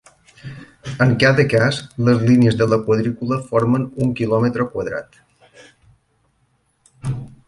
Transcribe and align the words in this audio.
En 1.05 1.11
cada 1.23 1.43
cas, 1.51 1.81
les 2.07 2.23
línies 2.29 2.57
de 2.61 2.67
la 2.71 2.79
quadrícula 2.87 3.39
formen 3.51 3.85
un 4.07 4.13
quilòmetre 4.21 4.67
quadrat. 4.71 5.21